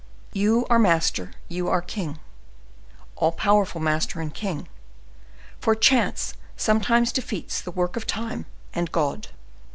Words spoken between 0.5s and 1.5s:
are master,